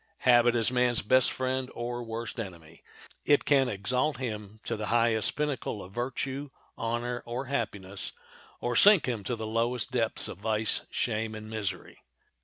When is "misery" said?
11.51-11.99